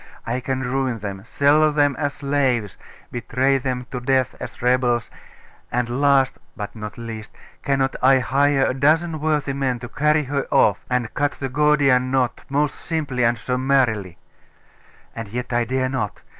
I 0.25 0.39
can 0.39 0.61
ruin 0.61 0.97
them 0.97 1.21
sell 1.27 1.71
them 1.71 1.95
as 1.99 2.13
slaves 2.15 2.75
betray 3.11 3.59
them 3.59 3.85
to 3.91 3.99
death 3.99 4.33
as 4.39 4.59
rebels 4.59 5.11
and 5.71 6.01
last, 6.01 6.39
but 6.57 6.75
not 6.75 6.97
least, 6.97 7.29
cannot 7.61 7.95
I 8.01 8.17
hire 8.17 8.65
a 8.65 8.73
dozen 8.73 9.19
worthy 9.19 9.53
men 9.53 9.77
to 9.77 9.87
carry 9.89 10.23
her 10.23 10.47
off, 10.51 10.83
and 10.89 11.13
cut 11.13 11.33
the 11.33 11.49
Gordian 11.49 12.09
knot 12.09 12.43
most 12.49 12.73
simply 12.77 13.23
and 13.23 13.37
summarily? 13.37 14.17
And 15.15 15.27
yet 15.27 15.53
I 15.53 15.65
dare 15.65 15.87
not. 15.89 16.23